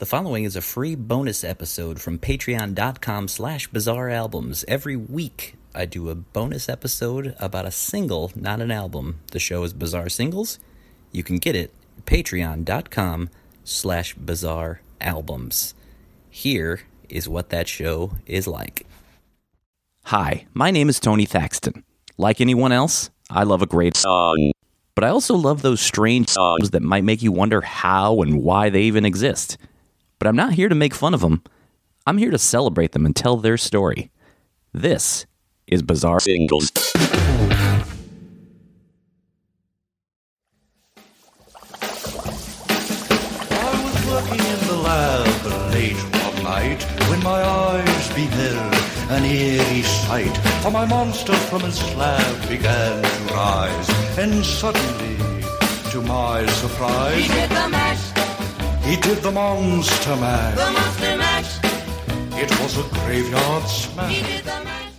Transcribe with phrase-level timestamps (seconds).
[0.00, 4.64] The following is a free bonus episode from patreon.com slash bizarre albums.
[4.66, 9.20] Every week I do a bonus episode about a single, not an album.
[9.32, 10.58] The show is Bizarre Singles.
[11.12, 13.28] You can get it at patreon.com
[13.62, 15.74] slash bizarre albums.
[16.30, 16.80] Here
[17.10, 18.86] is what that show is like.
[20.04, 21.84] Hi, my name is Tony Thaxton.
[22.16, 24.46] Like anyone else, I love a great song.
[24.46, 24.52] Um,
[24.94, 28.42] but I also love those strange songs um, that might make you wonder how and
[28.42, 29.58] why they even exist.
[30.20, 31.42] But I'm not here to make fun of them.
[32.06, 34.10] I'm here to celebrate them and tell their story.
[34.70, 35.24] This
[35.66, 36.70] is Bizarre Singles.
[36.74, 37.00] I
[43.82, 48.74] was working in the lab late one night when my eyes beheld
[49.10, 50.36] an eerie sight.
[50.62, 55.16] For my monster from his slab began to rise, and suddenly,
[55.92, 57.26] to my surprise,
[58.90, 60.56] He did the mash, he did the monster mash.
[60.56, 62.42] the monster mash.
[62.42, 64.16] It was a graveyard smash.
[64.16, 64.92] He did the mash.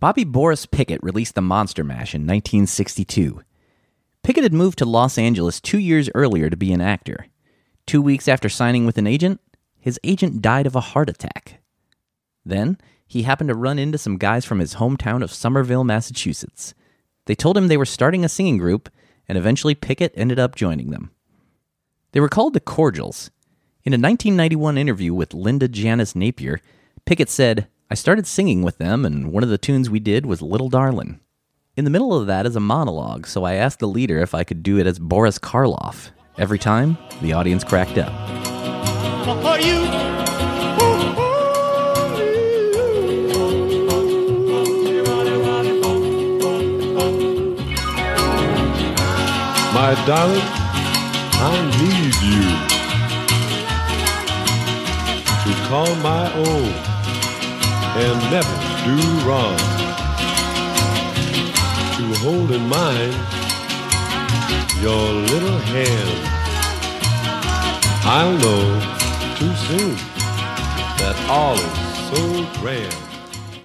[0.00, 3.40] Bobby Boris Pickett released the Monster Mash in 1962.
[4.24, 7.26] Pickett had moved to Los Angeles two years earlier to be an actor.
[7.86, 9.40] Two weeks after signing with an agent,
[9.78, 11.60] his agent died of a heart attack.
[12.44, 16.74] Then, he happened to run into some guys from his hometown of Somerville, Massachusetts.
[17.26, 18.88] They told him they were starting a singing group,
[19.28, 21.12] and eventually Pickett ended up joining them.
[22.12, 23.30] They were called the Cordials.
[23.84, 26.60] In a 1991 interview with Linda Janice Napier,
[27.04, 30.40] Pickett said, I started singing with them, and one of the tunes we did was
[30.40, 31.20] Little Darlin'.
[31.76, 34.42] In the middle of that is a monologue, so I asked the leader if I
[34.42, 36.10] could do it as Boris Karloff.
[36.38, 38.12] Every time, the audience cracked up.
[39.62, 39.80] You?
[49.74, 50.67] My darling,
[51.40, 52.42] I need you
[55.44, 56.72] to call my own
[57.96, 59.58] and never do wrong.
[61.96, 63.14] To hold in mind
[64.82, 66.18] your little hand.
[68.04, 68.62] I'll know
[69.36, 69.94] too soon
[70.98, 71.78] that all is
[72.10, 72.94] so grand.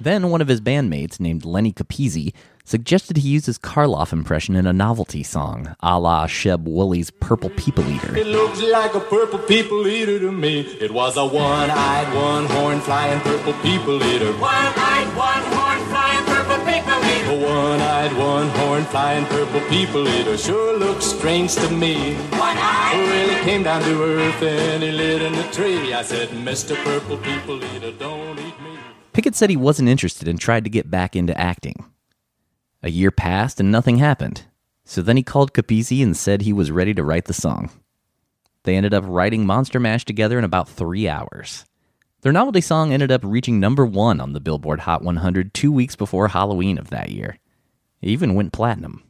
[0.01, 2.33] Then one of his bandmates, named Lenny Capizzi,
[2.65, 7.49] suggested he use his Karloff impression in a novelty song, a la Sheb Wooley's Purple
[7.51, 8.15] People Eater.
[8.15, 10.61] It looks like a purple people eater to me.
[10.79, 14.31] It was a one-eyed, one-horn flying purple people eater.
[14.33, 17.47] One-eyed, one-horn, flying purple people A eater.
[17.47, 22.15] one-eyed, one-horn flying purple people eater sure looks strange to me.
[22.31, 23.09] One-eyed.
[23.09, 25.93] Really came down to earth and he lit in the tree.
[25.93, 26.75] I said, Mr.
[26.83, 28.77] Purple People Eater, don't eat me.
[29.13, 31.85] Pickett said he wasn't interested and tried to get back into acting.
[32.83, 34.43] A year passed and nothing happened.
[34.83, 37.69] So then he called Capizzi and said he was ready to write the song.
[38.63, 41.65] They ended up writing Monster Mash together in about three hours.
[42.21, 45.95] Their novelty song ended up reaching number one on the Billboard Hot 100 two weeks
[45.95, 47.37] before Halloween of that year.
[48.01, 49.03] It even went platinum.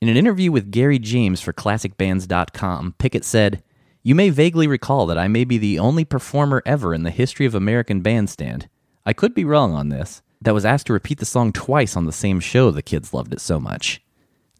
[0.00, 3.62] In an interview with Gary James for ClassicBands.com, Pickett said,
[4.02, 7.46] You may vaguely recall that I may be the only performer ever in the history
[7.46, 8.68] of American Bandstand.
[9.04, 10.22] I could be wrong on this.
[10.40, 13.32] That was asked to repeat the song twice on the same show the kids loved
[13.32, 14.00] it so much.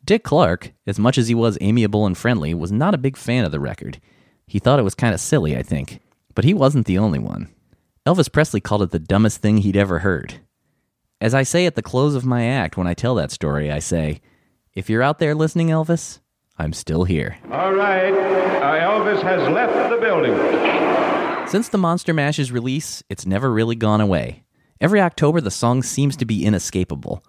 [0.04, 3.44] Dick Clark, as much as he was amiable and friendly, was not a big fan
[3.44, 4.00] of the record.
[4.46, 6.00] He thought it was kind of silly, I think.
[6.34, 7.48] But he wasn't the only one.
[8.06, 10.40] Elvis Presley called it the dumbest thing he'd ever heard.
[11.20, 13.80] As I say at the close of my act when I tell that story, I
[13.80, 14.20] say,
[14.72, 16.20] If you're out there listening, Elvis,
[16.56, 17.36] I'm still here.
[17.50, 20.34] All right, uh, Elvis has left the building.
[21.48, 24.44] Since the Monster Mash's release, it's never really gone away.
[24.80, 27.24] Every October, the song seems to be inescapable.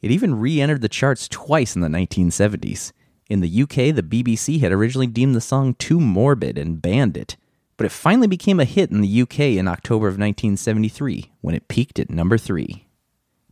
[0.00, 2.92] It even re entered the charts twice in the 1970s.
[3.28, 7.36] In the UK, the BBC had originally deemed the song too morbid and banned it,
[7.76, 11.68] but it finally became a hit in the UK in October of 1973 when it
[11.68, 12.86] peaked at number three.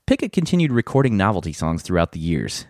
[0.06, 2.66] Pickett continued recording novelty songs throughout the years,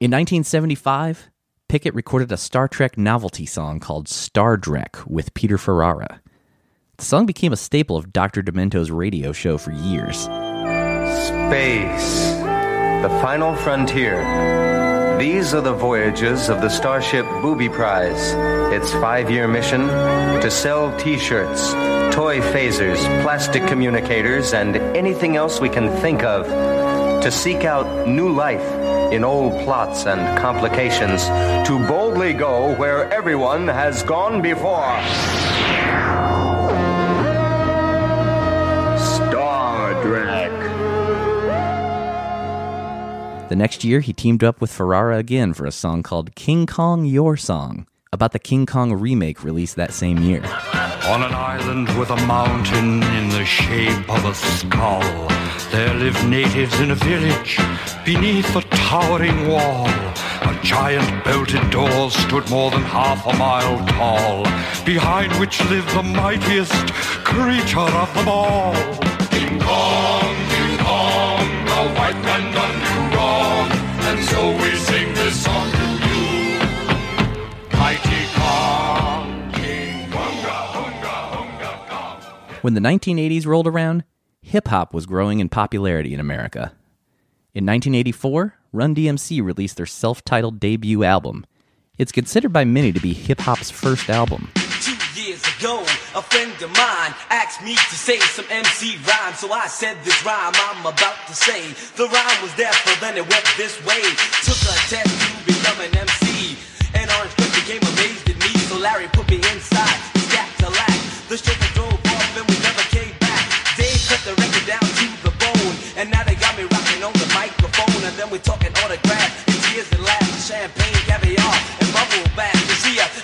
[0.00, 1.28] In 1975,
[1.68, 6.20] Pickett recorded a Star Trek novelty song called Star Drek with Peter Ferrara.
[6.98, 8.40] The song became a staple of Dr.
[8.40, 10.18] Demento's radio show for years.
[10.18, 10.30] Space.
[13.02, 15.18] The final frontier.
[15.18, 18.34] These are the voyages of the Starship Booby Prize.
[18.72, 21.72] Its five year mission to sell t shirts,
[22.14, 26.46] toy phasers, plastic communicators, and anything else we can think of.
[27.24, 28.62] To seek out new life
[29.12, 31.24] in old plots and complications.
[31.68, 34.98] To boldly go where everyone has gone before.
[38.98, 40.52] Star Trek.
[43.48, 47.06] The next year, he teamed up with Ferrara again for a song called King Kong
[47.06, 50.42] Your Song, about the King Kong remake released that same year.
[51.08, 55.28] On an island with a mountain in the shape of a skull,
[55.72, 57.58] there live natives in a village
[58.04, 58.60] beneath a
[58.90, 59.88] towering wall.
[59.88, 64.44] A giant belted door stood more than half a mile tall,
[64.84, 66.92] behind which lived the mightiest
[67.24, 68.74] creature of them all.
[69.30, 73.70] King Kong, King Kong, the white man done you wrong,
[74.08, 74.76] and so we
[82.60, 84.02] When the 1980s rolled around,
[84.42, 86.72] hip hop was growing in popularity in America.
[87.54, 91.46] In 1984, Run DMC released their self titled debut album.
[91.98, 94.50] It's considered by many to be hip hop's first album.
[94.80, 95.82] Two years ago,
[96.16, 100.24] a friend of mine asked me to say some MC rhyme, so I said this
[100.26, 101.62] rhyme I'm about to say.
[101.96, 104.02] The rhyme was there, but then it went this way.
[104.42, 105.47] Took a test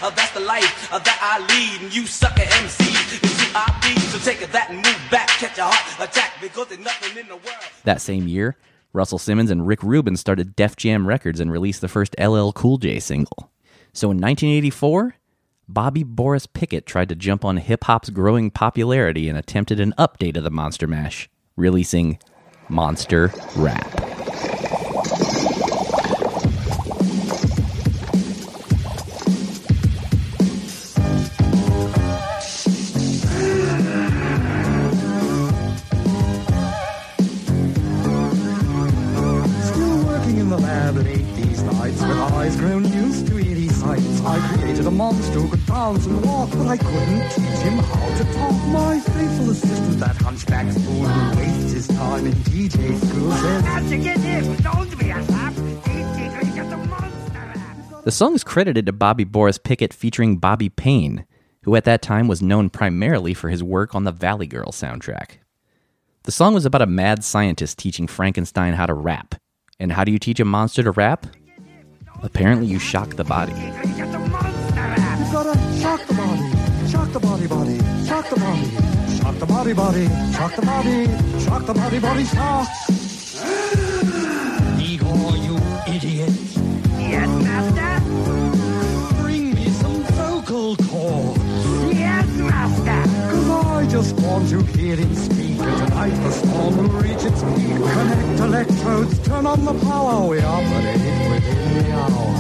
[0.05, 3.67] uh, that's the life uh, that I lead, and you sucker MCs is who I
[3.83, 3.99] be.
[4.01, 7.37] So take that and move back, catch a heart attack, because there's nothing in the
[7.37, 7.65] world.
[7.85, 8.57] That same year,
[8.93, 12.77] Russell Simmons and Rick Rubin started Def Jam Records and released the first LL Cool
[12.77, 13.51] J single.
[13.93, 15.17] So in 1984,
[15.69, 20.37] Bobby Boris Pickett tried to jump on hip hop's growing popularity and attempted an update
[20.37, 22.19] of the Monster Mash, releasing
[22.69, 24.14] Monster Rap.
[40.57, 44.21] The lab late these nights with eyes grown used to eerie sights.
[44.21, 48.19] I created a monster who could bounce and walk, but I couldn't teach him how
[48.19, 48.55] to talk.
[48.69, 53.85] My faithful assistant, that hunchback fool who wastes his time in DJ school, says, How'd
[53.85, 54.43] you get here?
[54.59, 55.53] Don't be a sap.
[55.55, 58.03] DJ got the monster.
[58.05, 61.27] The song is credited to Bobby Boris Pickett featuring Bobby Payne,
[61.63, 65.39] who at that time was known primarily for his work on the Valley Girl soundtrack.
[66.23, 69.35] The song was about a mad scientist teaching Frankenstein how to rap.
[69.85, 71.27] And how do you teach a monster to rap?
[72.23, 73.53] Apparently, you shock the body.
[73.53, 73.59] You
[75.31, 78.65] gotta shock the body, shock the body, body, shock the body,
[79.19, 81.05] shock the body, body, shock the body,
[81.39, 82.67] shock the body, body, shock.
[84.81, 86.33] Igor, you idiot.
[86.97, 89.21] Yes, master.
[89.21, 91.39] Bring me some vocal cords.
[91.93, 93.03] Yes, master.
[93.31, 95.44] Cause I just want to hear him speak.
[96.05, 97.77] And the storm will reach its peak.
[97.81, 100.29] Connect electrodes, turn on the power.
[100.29, 102.35] We operate within the hour.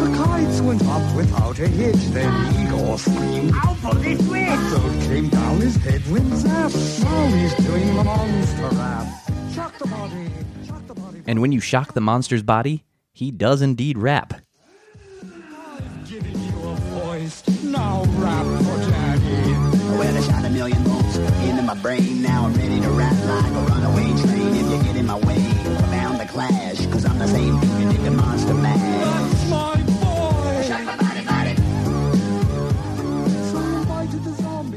[0.00, 1.94] The kites went up without a hitch.
[2.10, 3.52] Then Igor screamed.
[3.54, 4.48] I'll pull this switch.
[4.48, 6.72] Throat came down his headwind zap.
[7.04, 9.06] Now he's doing the monster rap.
[9.54, 10.30] Shock the body,
[10.66, 11.22] shock the body.
[11.28, 14.34] And when you shock the monster's body, he does indeed rap.
[21.88, 22.22] brain.
[22.22, 24.54] Now I'm ready to rap like a runaway train.
[24.60, 25.40] If you get in my way,
[25.90, 26.86] bound to clash.
[26.86, 27.58] Cause I'm the same
[27.90, 28.78] did the monster mash.
[28.78, 30.04] That's my boy.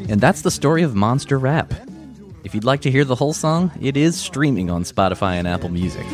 [0.10, 1.74] And that's the story of Monster Rap.
[2.44, 5.70] If you'd like to hear the whole song, it is streaming on Spotify and Apple
[5.70, 6.06] Music.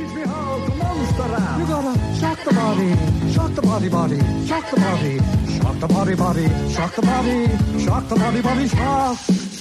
[2.20, 2.94] Shock the body,
[3.90, 5.20] body, shock the body,
[6.16, 7.48] body, shock the body,
[7.84, 9.57] shock the body, shock.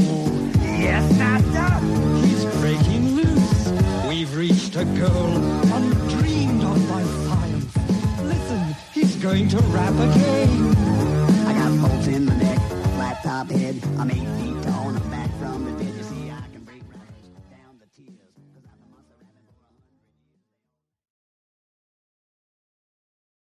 [0.00, 0.32] Fool.
[0.62, 2.26] Yes, Master.
[2.26, 3.68] He's breaking loose.
[4.08, 5.36] We've reached a goal
[5.72, 7.76] undreamed of by science.
[8.22, 10.76] Listen, he's going to rap again.
[11.46, 13.82] I got bolts in my neck, a flat top head.
[13.98, 14.56] I'm eight feet